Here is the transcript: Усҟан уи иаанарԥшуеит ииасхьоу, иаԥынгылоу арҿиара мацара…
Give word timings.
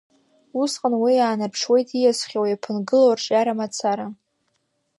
Усҟан 0.61 0.93
уи 1.03 1.13
иаанарԥшуеит 1.17 1.89
ииасхьоу, 1.93 2.45
иаԥынгылоу 2.47 3.11
арҿиара 3.13 3.59
мацара… 3.59 4.07